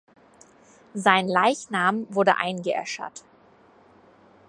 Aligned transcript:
Sein 0.95 1.27
Leichnam 1.27 2.07
wurde 2.09 2.37
eingeäschert. 2.37 3.23